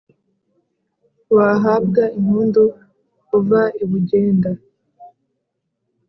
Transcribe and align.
wahabwa 1.35 2.03
impundu 2.19 2.63
uva 3.37 3.61
i 3.83 3.85
bugenda 3.89 4.49